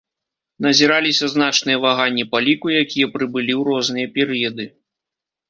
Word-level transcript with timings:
Назіраліся 0.65 1.25
значныя 1.33 1.77
ваганні 1.83 2.25
па 2.33 2.37
ліку 2.47 2.67
якія 2.81 3.11
прыбылі 3.17 3.53
ў 3.59 3.69
розныя 3.71 4.07
перыяды. 4.19 4.65